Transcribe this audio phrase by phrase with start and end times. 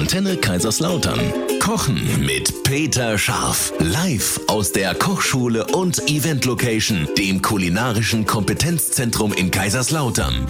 [0.00, 1.20] Antenne Kaiserslautern.
[1.62, 3.70] Kochen mit Peter Scharf.
[3.80, 10.46] Live aus der Kochschule und Event Location, dem kulinarischen Kompetenzzentrum in Kaiserslautern.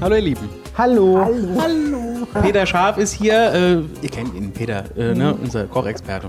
[0.00, 0.48] Hallo ihr Lieben.
[0.76, 1.24] Hallo.
[1.24, 2.26] Hallo.
[2.42, 3.54] Peter Scharf ist hier.
[3.54, 5.32] Äh, ihr kennt ihn, Peter, äh, ne?
[5.40, 6.28] unser Kochexperte.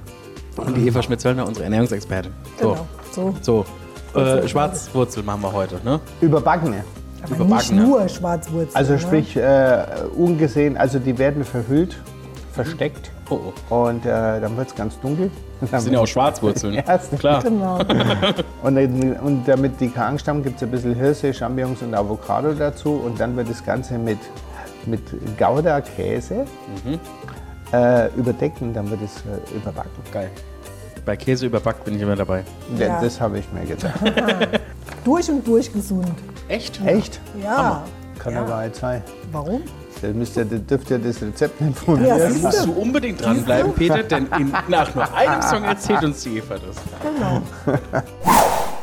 [0.57, 2.31] Und die Eva Schmidt-Zöllner, unsere Ernährungsexpertin.
[2.61, 2.73] So.
[3.13, 3.65] Genau, so.
[4.13, 4.19] So.
[4.19, 5.99] Äh, Schwarzwurzel machen wir heute, ne?
[6.21, 6.83] Überbackene.
[7.23, 8.75] Aber Überbacken, nicht nur Schwarzwurzel.
[8.75, 8.99] Also ne?
[8.99, 9.85] sprich äh,
[10.15, 11.97] ungesehen, also die werden verhüllt,
[12.63, 13.75] versteckt Oh, oh.
[13.87, 15.29] und äh, dann wird es ganz dunkel.
[15.71, 16.73] Das sind ja auch Schwarzwurzeln.
[16.87, 17.41] Ja, ist Klar.
[17.41, 17.79] Genau.
[18.63, 22.91] Und, und damit die Angst haben, gibt es ein bisschen Hirse, Champignons und Avocado dazu.
[22.93, 24.19] Und dann wird das Ganze mit,
[24.85, 25.01] mit
[25.37, 26.45] Gouda-Käse
[27.73, 29.91] äh, überdeckt und dann wird es äh, überbacken.
[30.11, 30.29] Geil.
[31.05, 32.43] Bei Käse überbackt bin ich immer dabei.
[32.77, 32.87] Ja.
[32.87, 33.01] Ja.
[33.01, 33.99] Das habe ich mir gedacht.
[35.03, 36.11] durch und durch gesund.
[36.49, 36.79] Echt?
[36.85, 37.19] Echt?
[37.41, 37.83] Ja.
[38.19, 38.41] Kann ja.
[38.41, 39.01] aber nicht sein.
[39.31, 39.63] Warum?
[40.01, 42.29] Da müsst ihr, dürft ihr das Rezept nicht von Ja, mir.
[42.29, 46.37] siehst Musst du unbedingt dranbleiben, Peter, denn in, nach nur einem Song erzählt uns die
[46.37, 46.75] Eva das.
[47.01, 47.41] Genau.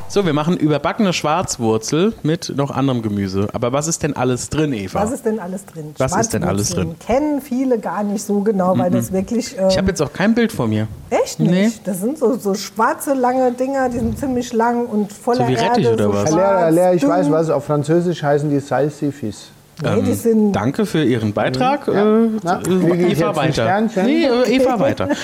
[0.09, 3.49] So, wir machen überbackene Schwarzwurzel mit noch anderem Gemüse.
[3.53, 5.03] Aber was ist denn alles drin, Eva?
[5.03, 5.95] Was ist denn alles drin?
[5.99, 9.57] Was ist denn alles Schwarzwurzeln Kennen viele gar nicht so genau, weil das wirklich.
[9.59, 10.87] Ähm, ich habe jetzt auch kein Bild vor mir.
[11.11, 11.51] echt nicht.
[11.53, 11.71] Nee.
[11.85, 15.55] Das sind so, so schwarze, lange Dinger, die sind ziemlich lang und voller So wie
[15.55, 15.95] Rettich Erde.
[15.95, 16.31] oder so was?
[16.31, 17.11] schwarz, Lehrer, Lehrer, ich dünn.
[17.11, 19.47] weiß was, auf Französisch heißen die Salsifis.
[19.83, 20.53] Nee, sind.
[20.53, 21.87] Danke für Ihren Beitrag.
[21.89, 22.25] Ja.
[22.25, 23.81] Äh, Na, Eva weiter.
[24.05, 25.09] Nee, äh, Eva weiter.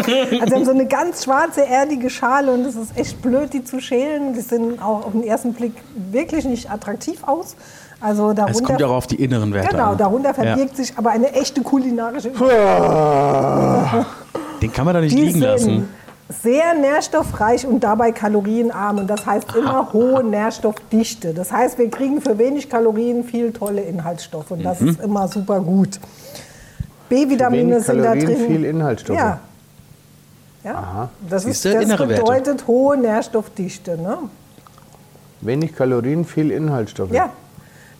[0.00, 3.62] Also sie haben so eine ganz schwarze, erdige Schale und es ist echt blöd, die
[3.62, 4.32] zu schälen.
[4.32, 5.72] Die sehen auch auf den ersten Blick
[6.10, 7.54] wirklich nicht attraktiv aus.
[8.00, 9.98] Also darunter, Es kommt ja auch auf die inneren Werte Genau, an.
[9.98, 12.30] darunter verbirgt sich aber eine echte kulinarische
[14.62, 15.88] Den kann man da nicht Die liegen sind lassen.
[16.30, 18.98] Sehr nährstoffreich und dabei kalorienarm.
[18.98, 21.34] Und das heißt immer hohe Nährstoffdichte.
[21.34, 24.50] Das heißt, wir kriegen für wenig Kalorien viel tolle Inhaltsstoffe.
[24.52, 24.64] Und Mhm.
[24.64, 25.98] das ist immer super gut.
[27.08, 28.36] B-Vitamine sind da drin.
[28.46, 29.18] viel Inhaltsstoffe.
[29.18, 29.40] Ja.
[30.62, 31.08] ja.
[31.28, 32.22] Das, ist, das innere Werte.
[32.22, 33.96] bedeutet hohe Nährstoffdichte.
[33.98, 34.18] Ne?
[35.40, 37.10] Wenig Kalorien, viel Inhaltsstoffe.
[37.12, 37.30] Ja,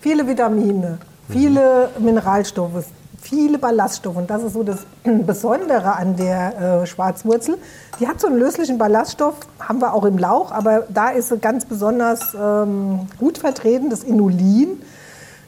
[0.00, 0.98] viele Vitamine,
[1.28, 2.84] viele Mineralstoffe,
[3.20, 4.16] viele Ballaststoffe.
[4.16, 7.58] Und das ist so das Besondere an der äh, Schwarzwurzel.
[7.98, 11.38] Die hat so einen löslichen Ballaststoff, haben wir auch im Lauch, aber da ist sie
[11.38, 14.82] ganz besonders ähm, gut vertreten, das Inulin.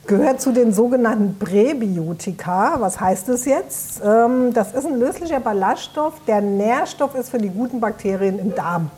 [0.05, 2.77] Gehört zu den sogenannten Präbiotika.
[2.81, 4.03] Was heißt das jetzt?
[4.05, 8.91] Ähm, das ist ein löslicher Ballaststoff, der Nährstoff ist für die guten Bakterien im Darm.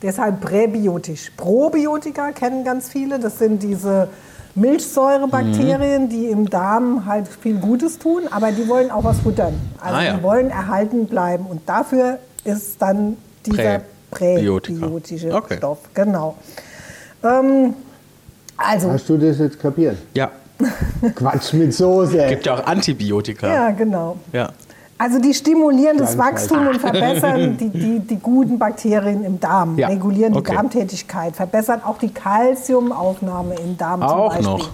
[0.00, 1.32] Deshalb präbiotisch.
[1.36, 3.18] Probiotika kennen ganz viele.
[3.18, 4.08] Das sind diese
[4.54, 9.54] Milchsäurebakterien, die im Darm halt viel Gutes tun, aber die wollen auch was futtern.
[9.80, 10.16] Also Ah, ja.
[10.16, 11.46] die wollen erhalten bleiben.
[11.46, 13.16] Und dafür ist dann
[13.46, 14.80] dieser Präbiotika.
[14.80, 15.56] präbiotische Okay.
[15.58, 15.78] Stoff.
[15.94, 16.36] Genau.
[17.22, 17.74] Ähm,
[18.56, 19.96] also, Hast du das jetzt kapiert?
[20.14, 20.30] Ja,
[21.16, 22.26] Quatsch mit Soße.
[22.28, 23.48] gibt ja auch Antibiotika.
[23.48, 24.16] ja, genau.
[24.32, 24.50] Ja.
[25.04, 26.16] Also die stimulieren das.
[26.16, 30.54] Wachstum und verbessern die, die, die guten Bakterien im Darm, Ja, regulieren die okay.
[30.54, 34.44] Darmtätigkeit, verbessern auch die Kalziumaufnahme im Darm Auch zum Beispiel.
[34.44, 34.70] noch.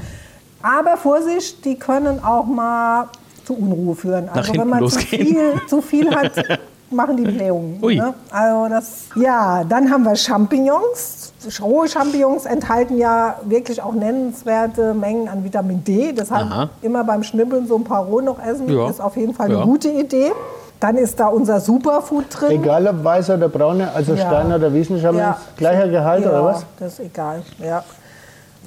[0.62, 3.08] Aber Vorsicht, die können auch mal
[3.44, 4.28] zu Unruhe führen.
[4.28, 6.32] Also wenn man zu viel, zu viel hat,
[6.90, 7.78] machen die Blähungen.
[7.82, 7.96] Ui.
[7.96, 8.14] Ne?
[8.30, 11.32] Also das, ja, dann haben wir Champignons.
[11.62, 16.12] Rohe Champignons enthalten ja wirklich auch nennenswerte Mengen an Vitamin D.
[16.12, 16.68] Deshalb Aha.
[16.82, 18.88] immer beim Schnippeln so ein paar roh noch essen, Ja.
[18.90, 19.64] ist auf jeden Fall eine Ja.
[19.64, 20.32] gute Idee.
[20.80, 22.52] Dann ist da unser Superfood drin.
[22.62, 24.26] Egal ob weiß oder braune, also Ja.
[24.26, 25.36] Stein oder Wiesenschammer, Ja.
[25.56, 26.66] gleicher Gehalt ja, oder was?
[26.78, 27.42] das ist egal.
[27.58, 27.84] Ja.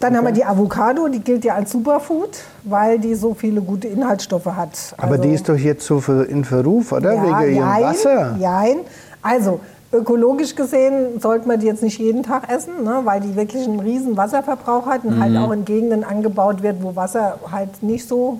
[0.03, 2.31] Dann haben wir die Avocado, die gilt ja als Superfood,
[2.65, 4.93] weil die so viele gute Inhaltsstoffe hat.
[4.97, 7.11] Aber Also- die ist doch jetzt so in Verruf, oder?
[7.13, 7.25] Wegen
[7.55, 8.35] ihrem jein, Wasser.
[8.37, 8.77] Jein.
[9.21, 9.61] Also,
[9.93, 13.79] ökologisch gesehen sollte man die jetzt nicht jeden Tag essen, ne, weil die wirklich einen
[13.79, 15.23] riesen Wasserverbrauch hat und Mhm.
[15.23, 18.39] halt auch in Gegenden angebaut wird, wo Wasser halt nicht so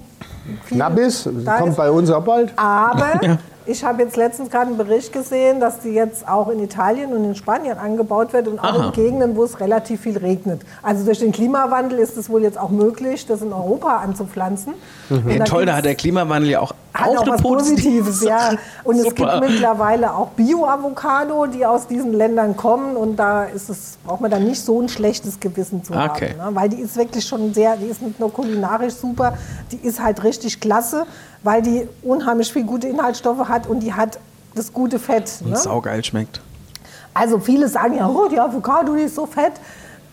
[0.68, 2.52] Knapp ist, kommt bei uns auch bald.
[2.58, 3.20] Aber
[3.66, 7.24] ich habe jetzt letztens gerade einen Bericht gesehen, dass die jetzt auch in Italien und
[7.24, 8.86] in Spanien angebaut wird und auch Aha.
[8.88, 10.62] in Gegenden, wo es relativ viel regnet.
[10.82, 14.74] Also durch den Klimawandel ist es wohl jetzt auch möglich, das in Europa anzupflanzen.
[15.10, 18.24] Und Ja, toll, da hat der Klimawandel ja auch, hat auch auch was positive Positives,
[18.24, 18.52] ja.
[18.84, 19.40] Und es Super.
[19.40, 22.96] gibt mittlerweile auch Bio-Avocado, die aus diesen Ländern kommen.
[22.96, 26.36] Und da ist es, braucht man dann nicht so ein schlechtes Gewissen zu Okay.
[26.40, 26.54] haben.
[26.54, 26.56] Ne?
[26.62, 29.38] Weil die ist wirklich schon sehr, die ist nicht nur kulinarisch super,
[29.72, 31.06] die ist halt richtig klasse,
[31.42, 34.20] weil die unheimlich viel gute Inhaltsstoffe hat und die hat
[34.56, 35.42] das gute Fett.
[35.42, 35.50] Ne?
[35.50, 36.42] Und saugeil schmeckt.
[37.16, 39.54] Also viele sagen ja, oh, die Avocado, die ist so fett.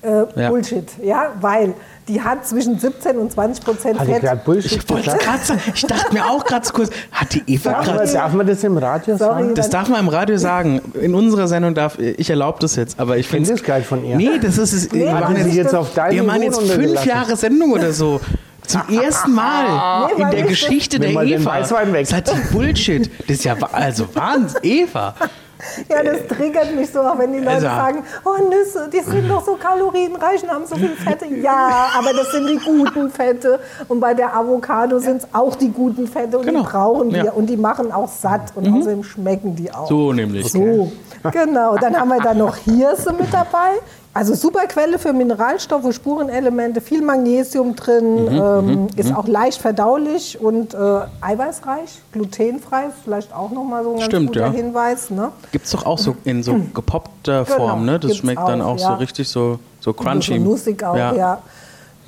[0.03, 0.49] Äh, Ja.
[0.49, 1.75] Bullshit, ja, weil
[2.11, 4.23] die hat zwischen 17 und 20 Prozent Hat die Fett.
[4.23, 5.23] gerade Bullshit Ich wollte gesagt?
[5.25, 8.13] gerade sagen, ich dachte mir auch gerade so kurz, hat die Eva Darf man, gerade...
[8.13, 9.55] darf man das im Radio Sorry, sagen?
[9.55, 10.81] Das darf man im Radio sagen.
[11.01, 14.17] In unserer Sendung darf, ich erlaube das jetzt, aber ich finde das geil von ihr.
[14.17, 14.93] Nee, das ist es.
[14.93, 17.05] wir Hat machen die jetzt, jetzt auf deine wir machen jetzt fünf?
[17.07, 18.21] Jahre Sendung oder so.
[18.67, 21.93] Zum ersten Mal Nee, in der ich- Geschichte der Eva.
[21.93, 22.07] Weg.
[22.07, 23.11] Seid ihr Bullshit.
[23.27, 24.61] Das ist ja also Wahnsinn.
[24.63, 25.15] Eva.
[25.89, 29.29] Ja, das triggert mich so, auch wenn die Leute Also- sagen, oh Nüsse, die sind
[29.29, 31.27] doch so kalorienreich und haben so viel Fette.
[31.27, 33.61] Ja, aber das sind die guten Fette.
[33.89, 36.61] Und bei der Avocado sind es auch die guten Fette und Genau.
[36.63, 37.25] die brauchen wir.
[37.25, 37.33] Ja.
[37.33, 39.89] Und die machen auch satt und außerdem schmecken die auch.
[39.89, 40.51] So nämlich.
[40.51, 40.91] So,
[41.31, 41.77] genau.
[41.77, 43.79] Dann haben wir da noch Hirse mit dabei.
[44.13, 50.41] Also super Quelle für Mineralstoffe, Spurenelemente, viel Magnesium drin, Mhm, ähm, ist auch leicht verdaulich
[50.41, 50.79] und äh,
[51.21, 54.51] eiweißreich, glutenfrei, vielleicht auch nochmal so ein ganz Stimmt, guter ja.
[54.51, 55.11] Hinweis.
[55.11, 55.31] Ne?
[55.53, 58.01] Gibt es doch auch so in so gepoppter Form, ne?
[58.01, 58.89] Das schmeckt dann auch, auch ja.
[58.89, 60.39] so richtig so, so crunchy.
[60.39, 61.39] So nussig auch, ja.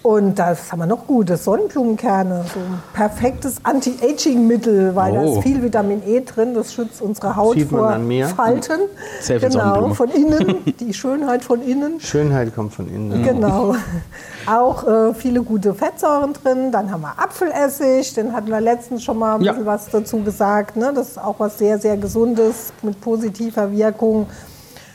[0.02, 5.36] Und das haben wir noch Gutes, Sonnenblumenkerne, so ein perfektes Anti-Aging-Mittel, weil da Oh.
[5.36, 7.96] ist viel Vitamin E drin, das schützt unsere Haut vor.
[8.36, 8.80] Falten.
[9.20, 12.00] Sehr viel genau, von innen, die Schönheit von innen.
[12.00, 13.22] Schönheit kommt von innen.
[13.22, 13.76] Genau.
[14.46, 16.72] Auch äh, viele gute Fettsäuren drin.
[16.72, 19.52] Dann haben wir Apfelessig, den hatten wir letztens schon mal ein Ja.
[19.52, 20.76] bisschen was dazu gesagt.
[20.76, 20.92] Ne?
[20.92, 24.26] Das ist auch was sehr, sehr Gesundes mit positiver Wirkung.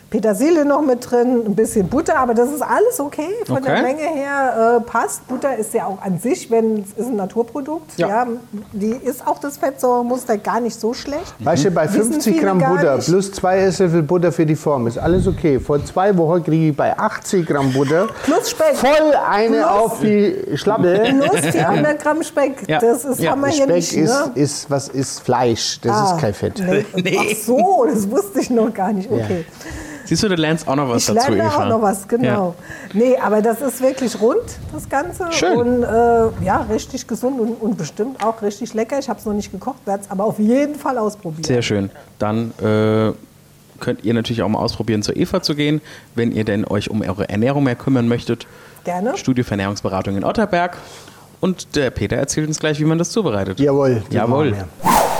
[0.09, 3.27] Petersilie noch mit drin, ein bisschen Butter, aber das ist alles okay.
[3.45, 3.81] Von der Okay.
[3.83, 5.27] Menge her äh, passt.
[5.27, 7.97] Butter ist ja auch an sich, wenn es ist ein Naturprodukt.
[7.97, 8.07] Ja.
[8.07, 8.27] Ja.
[8.71, 11.33] die ist auch das Fettsäuremuster gar nicht so schlecht.
[11.39, 13.07] Weißt du, bei Wissen 50 viele Gramm Butter nicht.
[13.07, 15.59] plus zwei Esslöffel Butter für die Form ist alles okay.
[15.59, 18.75] Vor zwei Wochen kriege ich bei 80 Gramm Butter Plus Speck.
[18.75, 21.03] voll eine Plus- auf die Schlappe.
[21.19, 22.67] Plus 400 Gramm Speck.
[22.67, 22.79] Ja.
[22.79, 23.31] Das ist, Ja.
[23.31, 23.93] haben wir hier Speck nicht.
[23.93, 24.31] ist, ne?
[24.35, 26.63] ist, was ist Fleisch, das Ah, ist kein Fett.
[26.95, 27.17] Nee.
[27.19, 29.11] Ach so, das wusste ich noch gar nicht.
[29.11, 29.45] Okay.
[30.07, 31.63] Siehst du, du lernst auch noch was Ich dazu, lerne Eva.
[31.65, 32.55] auch noch was, genau.
[32.93, 34.41] Nee, aber das ist wirklich rund,
[34.73, 35.31] das Ganze.
[35.31, 35.57] Schön.
[35.57, 38.97] Und äh, ja, richtig gesund und, und bestimmt auch richtig lecker.
[38.99, 41.43] Ich habe es noch nicht gekocht, werde es aber auf jeden Fall ausprobieren.
[41.43, 41.89] Sehr schön.
[42.19, 43.11] Dann äh,
[43.79, 45.81] könnt ihr natürlich auch mal ausprobieren, zur Eva zu gehen,
[46.15, 48.47] wenn ihr denn euch um eure Ernährung mehr kümmern möchtet.
[48.85, 49.17] Gerne.
[49.17, 50.77] Studio für Ernährungsberatung in Otterberg.
[51.39, 53.59] Und der Peter erzählt uns gleich, wie man das zubereitet.
[53.59, 54.01] Jawohl.
[54.09, 54.55] Jawohl.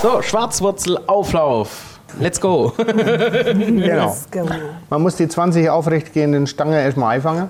[0.02, 1.97] So, Schwarzwurzelauflauf.
[2.20, 2.74] Let's go.
[3.58, 4.16] Genau.
[4.90, 7.50] Man muss die 20 aufrechtgehenden Stangen erstmal einfangen.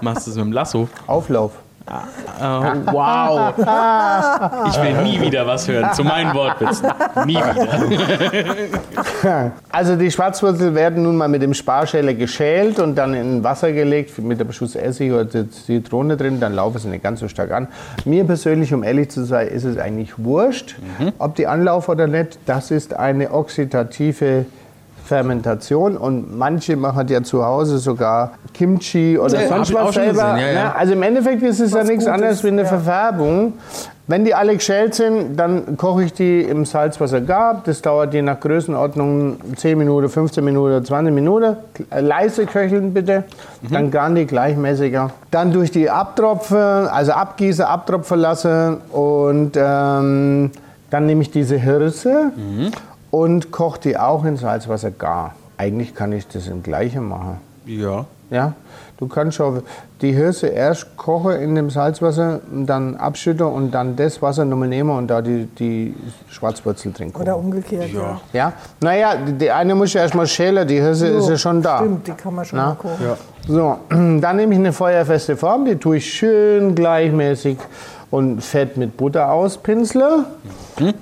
[0.00, 0.88] Machst du es mit dem Lasso?
[1.06, 1.52] Auflauf.
[1.88, 3.54] Oh, wow.
[4.68, 6.88] Ich will nie wieder was hören zu meinen Wortwitzen.
[7.26, 8.22] Nie wieder.
[9.70, 14.18] Also die Schwarzwurzel werden nun mal mit dem Sparschäler geschält und dann in Wasser gelegt
[14.18, 17.68] mit einem Schuss Essig oder Zitrone drin, dann laufen sie nicht ganz so stark an.
[18.04, 20.76] Mir persönlich, um ehrlich zu sein, ist es eigentlich wurscht,
[21.18, 22.38] ob die anlaufen oder nicht.
[22.46, 24.46] Das ist eine oxidative
[25.04, 30.12] Fermentation und manche machen ja zu Hause sogar Kimchi oder Ja, sonst was selber.
[30.34, 30.74] gesehen, ja, ja.
[30.78, 32.68] Also im Endeffekt ist es ja Was nichts Gutes, anderes wie eine ja.
[32.68, 33.54] Verfärbung.
[34.08, 37.62] Wenn die alle geschält sind, dann koche ich die im Salzwasser gar.
[37.64, 41.56] Das dauert je nach Größenordnung 10 Minuten, 15 Minuten, 20 Minuten.
[41.98, 43.24] Leise köcheln bitte,
[43.70, 45.10] dann garen die gleichmäßiger.
[45.30, 50.50] Dann durch die abtropfen, also abgießen, abtropfen lassen und ähm,
[50.90, 52.32] dann nehme ich diese Hirse
[53.12, 55.36] und koche die auch in Salzwasser gar.
[55.58, 57.36] Eigentlich kann ich das im Gleichen machen.
[57.66, 58.06] Ja.
[58.30, 58.54] Ja,
[58.96, 59.62] du kannst schon
[60.00, 64.88] die Hirse erst kochen in dem Salzwasser, dann abschütten und dann das Wasser nochmal nehmen
[64.88, 65.94] und da die, die
[66.30, 67.24] Schwarzwurzel drin kochen.
[67.24, 68.18] Oder umgekehrt, ja.
[68.32, 71.80] Ja, naja, die, die eine muss ja erstmal schälen, die Hirse ist ja schon da.
[71.80, 73.18] Stimmt, die kann man schon kochen.
[73.46, 77.58] So, dann nehme ich eine feuerfeste Form, die tue ich schön gleichmäßig
[78.12, 80.26] und fett mit Butter auspinseln.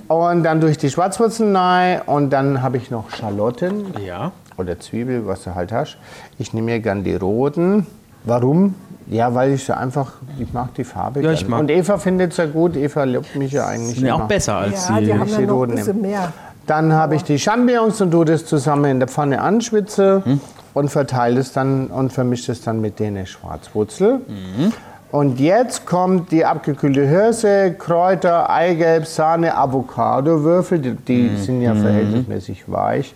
[0.08, 4.32] Und dann durch die Schwarzwurzeln rein und dann habe ich noch Schalotten Ja.
[4.56, 5.98] oder Zwiebel, was du halt hast.
[6.38, 7.86] Ich nehme mir gern die roten.
[8.24, 8.74] Warum?
[9.08, 12.30] Ja, weil ich so einfach, ich mag die Farbe Ja, ich mag- Und Eva findet
[12.32, 12.76] es ja gut.
[12.76, 15.06] Eva lobt mich ja eigentlich Sind ja auch besser als Ja, die.
[15.06, 16.32] die haben die ja noch ein roten bisschen mehr.
[16.66, 20.40] Dann habe ich die Champignons und tue das zusammen in der Pfanne anschwitze Hm?
[20.74, 24.20] und verteile es dann und vermische es dann mit den Schwarzwurzel.
[24.28, 24.72] Mhm.
[25.12, 30.78] Und jetzt kommt die abgekühlte Hirse, Kräuter, Eigelb, Sahne, Avocado-Würfel.
[30.78, 31.36] Die, die Mhm.
[31.38, 33.14] sind ja verhältnismäßig weich.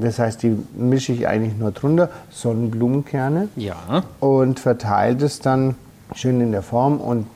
[0.00, 2.08] Das heißt, die mische ich eigentlich nur drunter.
[2.30, 3.76] Sonnenblumenkerne Ja.
[4.18, 5.76] und verteile es dann
[6.14, 7.26] schön in der Form und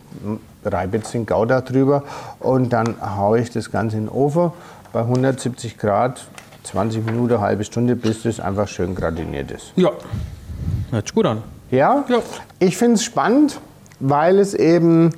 [0.64, 2.02] reibe jetzt den Gouda drüber
[2.40, 4.50] und dann haue ich das Ganze in den Ofen
[4.92, 6.26] bei 170 Grad
[6.64, 9.72] 20 Minuten, eine halbe Stunde, bis das einfach schön gratiniert ist.
[9.76, 9.90] Ja.
[10.90, 11.42] Hört sich gut an.
[11.70, 12.04] Ja?
[12.08, 12.18] Ja.
[12.58, 13.60] Ich finde es spannend,
[14.00, 15.10] weil es eben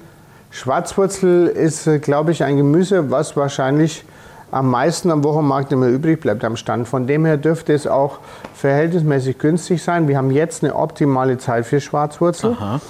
[0.51, 4.05] Schwarzwurzel ist, äh, glaube ich, ein Gemüse, was wahrscheinlich
[4.51, 6.89] am meisten am Wochenmarkt immer übrig bleibt am Stand.
[6.89, 8.19] Von dem her dürfte es auch
[8.55, 10.09] verhältnismäßig günstig sein.
[10.09, 12.53] Wir haben jetzt eine optimale Zeit für Schwarzwurzel.
[12.53, 12.81] Aha.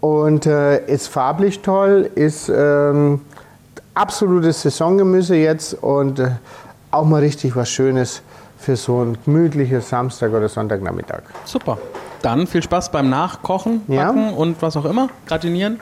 [0.00, 3.20] Und äh, ist farblich toll, ist ähm,
[3.94, 6.30] absolutes Saisongemüse jetzt und äh,
[6.90, 8.22] auch mal richtig was Schönes
[8.58, 11.22] für so ein gemütliches Samstag- oder Sonntagnachmittag.
[11.44, 11.78] Super.
[12.22, 14.06] Dann viel Spaß beim Nachkochen, Ja.
[14.06, 15.08] Backen und was auch immer.
[15.26, 15.80] Gratinieren.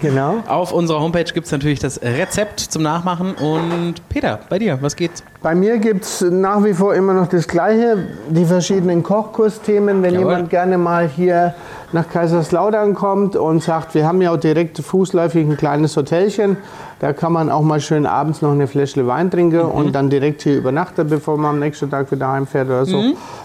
[0.00, 0.42] Genau.
[0.46, 3.34] Auf unserer Homepage gibt es natürlich das Rezept zum Nachmachen.
[3.34, 5.22] Und Peter, bei dir, was geht's?
[5.42, 7.98] Bei mir gibt es nach wie vor immer noch das Gleiche,
[8.28, 10.02] die verschiedenen Kochkursthemen.
[10.02, 10.32] Wenn Jawohl.
[10.32, 11.54] jemand gerne mal hier
[11.92, 16.56] nach Kaiserslautern kommt und sagt, wir haben ja auch direkt fußläufig ein kleines Hotelchen,
[16.98, 20.42] da kann man auch mal schön abends noch eine Fläschle Wein trinken und dann direkt
[20.42, 23.02] hier übernachten, bevor man am nächsten Tag wieder heimfährt oder so.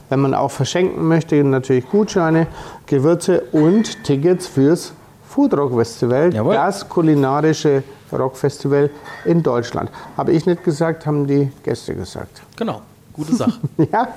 [0.09, 2.47] Wenn man auch verschenken möchte, natürlich Gutscheine,
[2.87, 4.93] Gewürze und Tickets fürs
[5.31, 6.55] Food Rock Festival, Jawohl.
[6.55, 8.89] das kulinarische Rockfestival
[9.23, 9.89] in Deutschland.
[10.17, 12.41] Habe ich nicht gesagt, haben die Gäste gesagt.
[12.57, 12.81] Genau,
[13.13, 13.53] gute Sache.
[13.91, 14.09] Ja,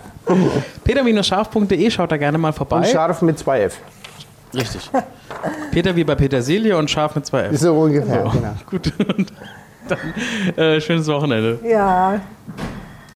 [0.83, 2.79] Peter-scharf.de, schaut da gerne mal vorbei.
[2.79, 3.79] und scharf mit zwei F.
[4.53, 4.91] Richtig.
[5.71, 7.61] Peter wie bei Petersilie und scharf mit zwei F.
[7.61, 8.55] So ungefähr, genau.
[8.71, 8.93] Gut.
[9.17, 9.33] Und
[9.89, 11.61] dann äh, schönes Wochenende.
[11.65, 12.21] Ja,